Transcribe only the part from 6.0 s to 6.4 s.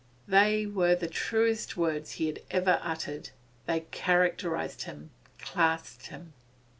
him.